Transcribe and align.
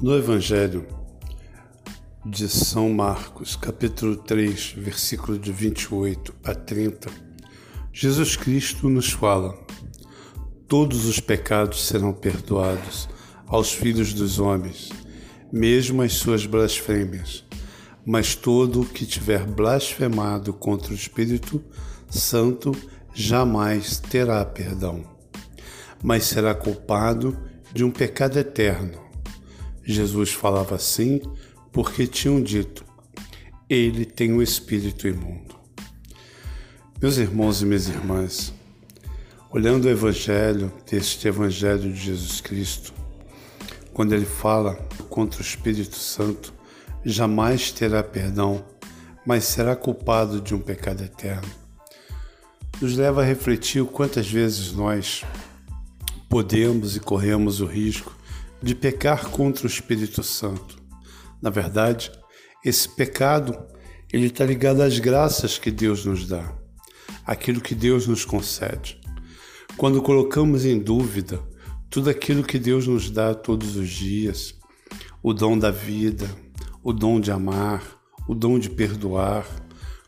No 0.00 0.16
Evangelho 0.16 0.86
de 2.24 2.48
São 2.48 2.88
Marcos, 2.90 3.56
capítulo 3.56 4.14
3, 4.14 4.74
versículo 4.76 5.36
de 5.36 5.50
28 5.50 6.36
a 6.44 6.54
30, 6.54 7.10
Jesus 7.92 8.36
Cristo 8.36 8.88
nos 8.88 9.10
fala: 9.10 9.58
Todos 10.68 11.04
os 11.04 11.18
pecados 11.18 11.84
serão 11.84 12.12
perdoados 12.12 13.08
aos 13.44 13.72
filhos 13.72 14.14
dos 14.14 14.38
homens, 14.38 14.90
mesmo 15.52 16.00
as 16.00 16.12
suas 16.12 16.46
blasfêmias. 16.46 17.44
Mas 18.06 18.36
todo 18.36 18.82
o 18.82 18.86
que 18.86 19.04
tiver 19.04 19.44
blasfemado 19.44 20.52
contra 20.52 20.92
o 20.92 20.96
Espírito 20.96 21.60
Santo 22.08 22.70
jamais 23.12 23.98
terá 23.98 24.44
perdão, 24.44 25.04
mas 26.00 26.22
será 26.22 26.54
culpado 26.54 27.36
de 27.74 27.82
um 27.82 27.90
pecado 27.90 28.38
eterno. 28.38 29.07
Jesus 29.92 30.32
falava 30.32 30.74
assim 30.74 31.18
porque 31.72 32.06
tinham 32.06 32.42
dito: 32.42 32.84
Ele 33.68 34.04
tem 34.04 34.32
o 34.32 34.36
um 34.36 34.42
espírito 34.42 35.08
imundo. 35.08 35.56
Meus 37.00 37.16
irmãos 37.16 37.62
e 37.62 37.64
minhas 37.64 37.88
irmãs, 37.88 38.52
olhando 39.50 39.86
o 39.86 39.88
Evangelho, 39.88 40.70
este 40.92 41.26
Evangelho 41.26 41.90
de 41.90 41.98
Jesus 41.98 42.40
Cristo, 42.42 42.92
quando 43.94 44.12
ele 44.12 44.26
fala 44.26 44.74
contra 45.08 45.40
o 45.40 45.44
Espírito 45.44 45.96
Santo, 45.96 46.52
jamais 47.02 47.72
terá 47.72 48.02
perdão, 48.02 48.62
mas 49.24 49.44
será 49.44 49.74
culpado 49.74 50.40
de 50.40 50.54
um 50.54 50.60
pecado 50.60 51.02
eterno. 51.02 51.48
Nos 52.78 52.94
leva 52.94 53.22
a 53.22 53.24
refletir 53.24 53.84
quantas 53.86 54.30
vezes 54.30 54.72
nós 54.72 55.24
podemos 56.28 56.94
e 56.94 57.00
corremos 57.00 57.60
o 57.60 57.66
risco 57.66 58.17
de 58.62 58.74
pecar 58.74 59.28
contra 59.30 59.64
o 59.64 59.70
Espírito 59.70 60.22
Santo. 60.22 60.76
Na 61.40 61.50
verdade, 61.50 62.10
esse 62.64 62.88
pecado 62.88 63.56
ele 64.12 64.26
está 64.26 64.44
ligado 64.44 64.82
às 64.82 64.98
graças 64.98 65.58
que 65.58 65.70
Deus 65.70 66.04
nos 66.04 66.26
dá, 66.26 66.52
aquilo 67.26 67.60
que 67.60 67.74
Deus 67.74 68.06
nos 68.06 68.24
concede. 68.24 68.98
Quando 69.76 70.02
colocamos 70.02 70.64
em 70.64 70.78
dúvida 70.78 71.40
tudo 71.90 72.10
aquilo 72.10 72.42
que 72.42 72.58
Deus 72.58 72.86
nos 72.86 73.10
dá 73.10 73.34
todos 73.34 73.76
os 73.76 73.88
dias, 73.88 74.54
o 75.22 75.32
dom 75.32 75.58
da 75.58 75.70
vida, 75.70 76.28
o 76.82 76.92
dom 76.92 77.20
de 77.20 77.30
amar, 77.30 77.82
o 78.26 78.34
dom 78.34 78.58
de 78.58 78.70
perdoar, 78.70 79.46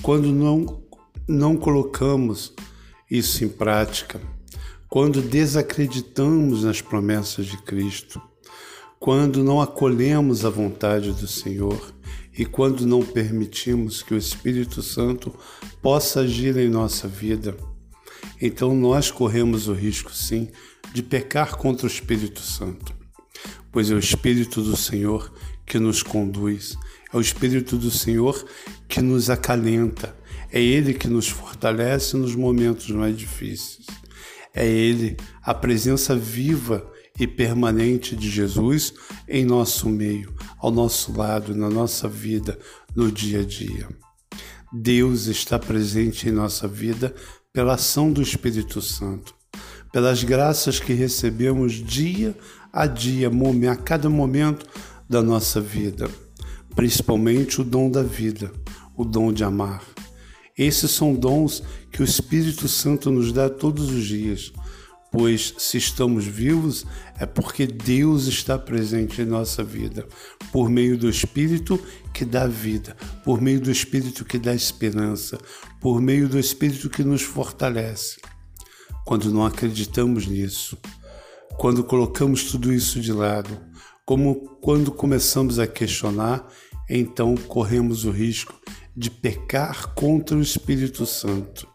quando 0.00 0.32
não, 0.32 0.82
não 1.28 1.56
colocamos 1.56 2.54
isso 3.10 3.44
em 3.44 3.48
prática, 3.48 4.20
quando 4.88 5.22
desacreditamos 5.22 6.64
nas 6.64 6.80
promessas 6.80 7.46
de 7.46 7.56
Cristo, 7.58 8.20
quando 9.02 9.42
não 9.42 9.60
acolhemos 9.60 10.44
a 10.44 10.48
vontade 10.48 11.10
do 11.10 11.26
Senhor 11.26 11.92
e 12.38 12.44
quando 12.44 12.86
não 12.86 13.04
permitimos 13.04 14.00
que 14.00 14.14
o 14.14 14.16
Espírito 14.16 14.80
Santo 14.80 15.34
possa 15.82 16.20
agir 16.20 16.56
em 16.56 16.68
nossa 16.68 17.08
vida, 17.08 17.56
então 18.40 18.76
nós 18.76 19.10
corremos 19.10 19.66
o 19.66 19.72
risco, 19.72 20.14
sim, 20.14 20.48
de 20.94 21.02
pecar 21.02 21.56
contra 21.56 21.84
o 21.84 21.90
Espírito 21.90 22.42
Santo, 22.42 22.94
pois 23.72 23.90
é 23.90 23.94
o 23.94 23.98
Espírito 23.98 24.62
do 24.62 24.76
Senhor 24.76 25.32
que 25.66 25.80
nos 25.80 26.00
conduz, 26.00 26.76
é 27.12 27.16
o 27.16 27.20
Espírito 27.20 27.76
do 27.76 27.90
Senhor 27.90 28.46
que 28.86 29.02
nos 29.02 29.28
acalenta, 29.28 30.14
é 30.52 30.62
Ele 30.62 30.94
que 30.94 31.08
nos 31.08 31.28
fortalece 31.28 32.16
nos 32.16 32.36
momentos 32.36 32.88
mais 32.90 33.18
difíceis. 33.18 33.84
É 34.54 34.64
Ele, 34.64 35.16
a 35.42 35.52
presença 35.52 36.14
viva 36.14 36.88
e 37.18 37.26
permanente 37.26 38.16
de 38.16 38.30
Jesus 38.30 38.94
em 39.28 39.44
nosso 39.44 39.88
meio, 39.88 40.34
ao 40.58 40.70
nosso 40.70 41.16
lado, 41.16 41.54
na 41.54 41.68
nossa 41.68 42.08
vida, 42.08 42.58
no 42.94 43.10
dia 43.10 43.40
a 43.40 43.44
dia. 43.44 43.88
Deus 44.72 45.26
está 45.26 45.58
presente 45.58 46.28
em 46.28 46.32
nossa 46.32 46.66
vida 46.66 47.14
pela 47.52 47.74
ação 47.74 48.10
do 48.10 48.22
Espírito 48.22 48.80
Santo 48.80 49.34
pelas 49.92 50.24
graças 50.24 50.80
que 50.80 50.94
recebemos 50.94 51.74
dia 51.74 52.34
a 52.72 52.86
dia, 52.86 53.30
a 53.70 53.76
cada 53.76 54.08
momento 54.08 54.66
da 55.08 55.20
nossa 55.20 55.60
vida, 55.60 56.08
principalmente 56.74 57.60
o 57.60 57.64
dom 57.64 57.90
da 57.90 58.02
vida, 58.02 58.50
o 58.96 59.04
dom 59.04 59.30
de 59.30 59.44
amar. 59.44 59.82
Esses 60.56 60.90
são 60.90 61.14
dons 61.14 61.62
que 61.90 62.00
o 62.00 62.04
Espírito 62.04 62.66
Santo 62.66 63.10
nos 63.10 63.30
dá 63.32 63.50
todos 63.50 63.90
os 63.90 64.04
dias, 64.04 64.50
pois 65.12 65.54
se 65.58 65.76
estamos 65.76 66.24
vivos 66.24 66.84
é 67.20 67.26
porque 67.26 67.66
Deus 67.66 68.26
está 68.26 68.58
presente 68.58 69.22
em 69.22 69.26
nossa 69.26 69.62
vida, 69.62 70.06
por 70.50 70.68
meio 70.68 70.98
do 70.98 71.08
Espírito 71.08 71.78
que 72.12 72.24
dá 72.24 72.46
vida, 72.46 72.96
por 73.24 73.40
meio 73.40 73.60
do 73.60 73.70
Espírito 73.70 74.24
que 74.24 74.38
dá 74.38 74.54
esperança, 74.54 75.38
por 75.80 76.00
meio 76.00 76.28
do 76.28 76.38
Espírito 76.38 76.90
que 76.90 77.04
nos 77.04 77.22
fortalece 77.22 78.20
quando 79.04 79.32
não 79.32 79.44
acreditamos 79.44 80.26
nisso, 80.26 80.78
quando 81.58 81.84
colocamos 81.84 82.44
tudo 82.44 82.72
isso 82.72 83.00
de 83.00 83.12
lado, 83.12 83.60
como 84.04 84.58
quando 84.60 84.90
começamos 84.92 85.58
a 85.58 85.66
questionar, 85.66 86.46
então 86.88 87.34
corremos 87.36 88.04
o 88.04 88.10
risco 88.10 88.54
de 88.96 89.10
pecar 89.10 89.94
contra 89.94 90.36
o 90.36 90.42
Espírito 90.42 91.04
Santo. 91.06 91.71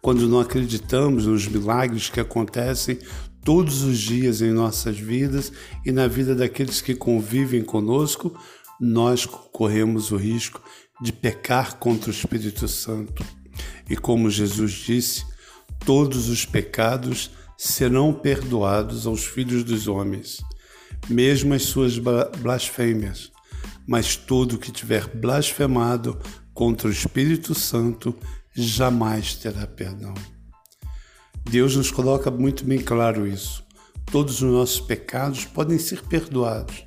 Quando 0.00 0.28
não 0.28 0.40
acreditamos 0.40 1.26
nos 1.26 1.46
milagres 1.46 2.08
que 2.08 2.20
acontecem 2.20 2.98
todos 3.44 3.82
os 3.82 3.98
dias 3.98 4.42
em 4.42 4.52
nossas 4.52 4.98
vidas 4.98 5.52
e 5.84 5.92
na 5.92 6.06
vida 6.06 6.34
daqueles 6.34 6.80
que 6.80 6.94
convivem 6.94 7.62
conosco, 7.62 8.38
nós 8.80 9.26
corremos 9.26 10.10
o 10.10 10.16
risco 10.16 10.62
de 11.00 11.12
pecar 11.12 11.76
contra 11.76 12.10
o 12.10 12.14
Espírito 12.14 12.66
Santo. 12.68 13.24
E 13.88 13.96
como 13.96 14.30
Jesus 14.30 14.72
disse, 14.72 15.24
todos 15.84 16.28
os 16.28 16.44
pecados 16.44 17.30
serão 17.56 18.12
perdoados 18.12 19.06
aos 19.06 19.24
filhos 19.24 19.64
dos 19.64 19.86
homens, 19.86 20.38
mesmo 21.08 21.52
as 21.52 21.64
suas 21.64 21.98
blasfêmias. 22.38 23.30
Mas 23.90 24.14
todo 24.14 24.56
que 24.56 24.70
tiver 24.70 25.08
blasfemado 25.08 26.16
contra 26.54 26.86
o 26.86 26.92
Espírito 26.92 27.56
Santo 27.56 28.16
jamais 28.54 29.34
terá 29.34 29.66
perdão. 29.66 30.14
Deus 31.42 31.74
nos 31.74 31.90
coloca 31.90 32.30
muito 32.30 32.64
bem 32.64 32.78
claro 32.78 33.26
isso. 33.26 33.64
Todos 34.12 34.42
os 34.42 34.52
nossos 34.52 34.80
pecados 34.80 35.44
podem 35.44 35.78
ser 35.78 36.02
perdoados, 36.04 36.84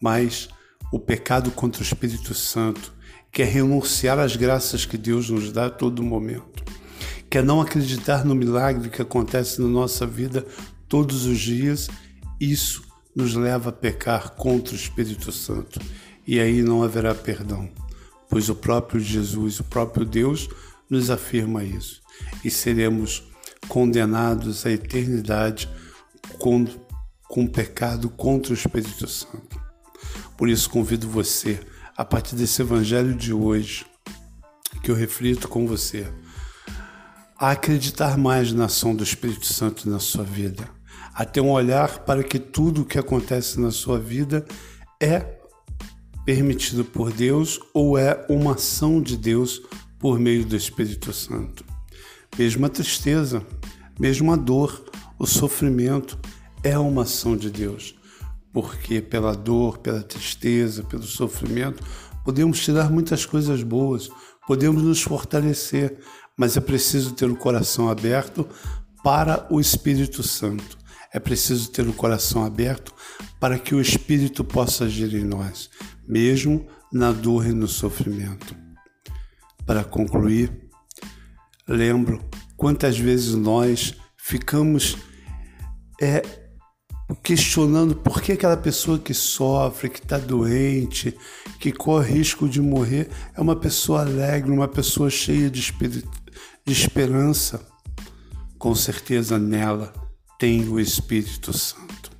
mas 0.00 0.48
o 0.92 1.00
pecado 1.00 1.50
contra 1.50 1.80
o 1.80 1.84
Espírito 1.84 2.34
Santo 2.34 2.94
quer 3.32 3.48
renunciar 3.48 4.20
às 4.20 4.36
graças 4.36 4.86
que 4.86 4.96
Deus 4.96 5.28
nos 5.30 5.50
dá 5.50 5.66
a 5.66 5.70
todo 5.70 6.04
momento 6.04 6.64
quer 7.36 7.42
não 7.42 7.60
acreditar 7.60 8.24
no 8.24 8.34
milagre 8.34 8.88
que 8.88 9.02
acontece 9.02 9.60
na 9.60 9.68
nossa 9.68 10.06
vida 10.06 10.46
todos 10.88 11.26
os 11.26 11.38
dias, 11.38 11.88
isso 12.40 12.82
nos 13.16 13.34
leva 13.34 13.70
a 13.70 13.72
pecar 13.72 14.32
contra 14.32 14.74
o 14.74 14.76
Espírito 14.76 15.32
Santo. 15.32 15.80
E 16.26 16.38
aí 16.38 16.60
não 16.60 16.82
haverá 16.82 17.14
perdão, 17.14 17.70
pois 18.28 18.50
o 18.50 18.54
próprio 18.54 19.00
Jesus, 19.00 19.58
o 19.58 19.64
próprio 19.64 20.04
Deus, 20.04 20.50
nos 20.90 21.08
afirma 21.08 21.64
isso. 21.64 22.02
E 22.44 22.50
seremos 22.50 23.24
condenados 23.68 24.66
à 24.66 24.70
eternidade 24.70 25.66
com, 26.38 26.66
com 27.26 27.46
pecado 27.46 28.10
contra 28.10 28.52
o 28.52 28.56
Espírito 28.56 29.08
Santo. 29.08 29.58
Por 30.36 30.50
isso 30.50 30.68
convido 30.68 31.08
você, 31.08 31.58
a 31.96 32.04
partir 32.04 32.36
desse 32.36 32.60
evangelho 32.60 33.14
de 33.14 33.32
hoje, 33.32 33.86
que 34.82 34.90
eu 34.90 34.94
reflito 34.94 35.48
com 35.48 35.66
você, 35.66 36.06
a 37.38 37.52
acreditar 37.52 38.18
mais 38.18 38.52
na 38.52 38.66
ação 38.66 38.94
do 38.94 39.02
Espírito 39.02 39.46
Santo 39.46 39.88
na 39.88 39.98
sua 39.98 40.22
vida, 40.22 40.75
a 41.16 41.24
ter 41.24 41.40
um 41.40 41.50
olhar 41.50 42.00
para 42.00 42.22
que 42.22 42.38
tudo 42.38 42.82
o 42.82 42.84
que 42.84 42.98
acontece 42.98 43.58
na 43.58 43.70
sua 43.70 43.98
vida 43.98 44.44
é 45.00 45.38
permitido 46.26 46.84
por 46.84 47.10
Deus 47.10 47.58
ou 47.72 47.96
é 47.96 48.26
uma 48.28 48.52
ação 48.52 49.00
de 49.00 49.16
Deus 49.16 49.62
por 49.98 50.18
meio 50.18 50.44
do 50.44 50.54
Espírito 50.54 51.14
Santo. 51.14 51.64
Mesmo 52.38 52.66
a 52.66 52.68
tristeza, 52.68 53.42
mesmo 53.98 54.30
a 54.30 54.36
dor, 54.36 54.84
o 55.18 55.26
sofrimento 55.26 56.18
é 56.62 56.78
uma 56.78 57.04
ação 57.04 57.34
de 57.34 57.48
Deus, 57.50 57.94
porque 58.52 59.00
pela 59.00 59.34
dor, 59.34 59.78
pela 59.78 60.02
tristeza, 60.02 60.82
pelo 60.82 61.04
sofrimento, 61.04 61.82
podemos 62.26 62.62
tirar 62.62 62.90
muitas 62.90 63.24
coisas 63.24 63.62
boas, 63.62 64.10
podemos 64.46 64.82
nos 64.82 65.00
fortalecer, 65.00 65.98
mas 66.36 66.58
é 66.58 66.60
preciso 66.60 67.14
ter 67.14 67.30
o 67.30 67.36
coração 67.36 67.88
aberto 67.88 68.46
para 69.02 69.46
o 69.48 69.58
Espírito 69.58 70.22
Santo. 70.22 70.75
É 71.12 71.18
preciso 71.18 71.70
ter 71.70 71.86
o 71.86 71.92
coração 71.92 72.44
aberto 72.44 72.92
para 73.40 73.58
que 73.58 73.74
o 73.74 73.80
Espírito 73.80 74.44
possa 74.44 74.84
agir 74.84 75.14
em 75.14 75.24
nós, 75.24 75.70
mesmo 76.06 76.66
na 76.92 77.12
dor 77.12 77.46
e 77.46 77.52
no 77.52 77.68
sofrimento. 77.68 78.56
Para 79.64 79.84
concluir, 79.84 80.52
lembro 81.66 82.22
quantas 82.56 82.98
vezes 82.98 83.34
nós 83.34 83.94
ficamos 84.16 84.96
é, 86.00 86.22
questionando 87.22 87.94
por 87.94 88.20
que 88.20 88.32
aquela 88.32 88.56
pessoa 88.56 88.98
que 88.98 89.14
sofre, 89.14 89.88
que 89.88 89.98
está 89.98 90.18
doente, 90.18 91.16
que 91.60 91.72
corre 91.72 92.14
risco 92.14 92.48
de 92.48 92.60
morrer, 92.60 93.08
é 93.34 93.40
uma 93.40 93.56
pessoa 93.56 94.00
alegre, 94.00 94.50
uma 94.50 94.68
pessoa 94.68 95.10
cheia 95.10 95.50
de, 95.50 95.72
de 95.72 96.72
esperança. 96.72 97.66
Com 98.58 98.74
certeza 98.74 99.38
nela 99.38 100.05
tem 100.38 100.68
o 100.68 100.78
Espírito 100.78 101.52
Santo, 101.52 102.10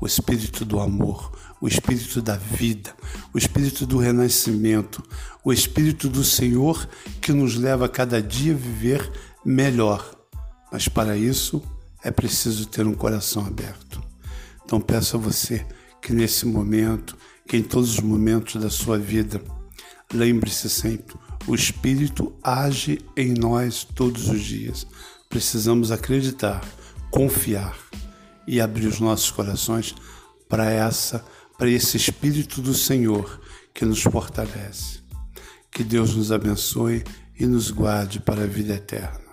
o 0.00 0.06
Espírito 0.06 0.64
do 0.64 0.80
amor, 0.80 1.32
o 1.60 1.68
Espírito 1.68 2.22
da 2.22 2.36
vida, 2.36 2.94
o 3.34 3.38
Espírito 3.38 3.86
do 3.86 3.98
renascimento, 3.98 5.02
o 5.44 5.52
Espírito 5.52 6.08
do 6.08 6.24
Senhor 6.24 6.88
que 7.20 7.32
nos 7.32 7.56
leva 7.56 7.86
a 7.86 7.88
cada 7.88 8.22
dia 8.22 8.54
a 8.54 8.56
viver 8.56 9.12
melhor. 9.44 10.16
Mas 10.72 10.88
para 10.88 11.16
isso 11.16 11.62
é 12.02 12.10
preciso 12.10 12.66
ter 12.66 12.86
um 12.86 12.94
coração 12.94 13.44
aberto. 13.44 14.02
Então 14.64 14.80
peço 14.80 15.16
a 15.16 15.20
você 15.20 15.66
que 16.00 16.12
nesse 16.12 16.46
momento, 16.46 17.16
que 17.46 17.56
em 17.56 17.62
todos 17.62 17.90
os 17.90 18.00
momentos 18.00 18.60
da 18.60 18.70
sua 18.70 18.98
vida, 18.98 19.42
lembre-se 20.12 20.70
sempre: 20.70 21.16
o 21.46 21.54
Espírito 21.54 22.32
age 22.42 23.00
em 23.16 23.34
nós 23.34 23.84
todos 23.84 24.28
os 24.28 24.40
dias. 24.40 24.86
Precisamos 25.28 25.92
acreditar, 25.92 26.64
confiar 27.10 27.76
e 28.46 28.60
abrir 28.60 28.86
os 28.86 29.00
nossos 29.00 29.30
corações 29.30 29.94
para 30.48 30.70
essa, 30.70 31.24
para 31.56 31.68
esse 31.68 31.96
Espírito 31.96 32.60
do 32.60 32.74
Senhor 32.74 33.40
que 33.72 33.84
nos 33.84 34.02
fortalece. 34.02 35.00
Que 35.70 35.84
Deus 35.84 36.14
nos 36.14 36.32
abençoe 36.32 37.04
e 37.38 37.46
nos 37.46 37.70
guarde 37.70 38.20
para 38.20 38.42
a 38.42 38.46
vida 38.46 38.74
eterna. 38.74 39.29